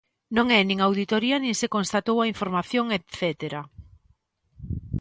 Non 0.37 0.47
é 0.57 0.61
nin 0.65 0.79
auditoría 0.81 1.37
nin 1.39 1.53
se 1.61 1.71
constatou 1.75 2.17
a 2.19 2.29
información 2.33 2.85
etcétera. 2.97 3.61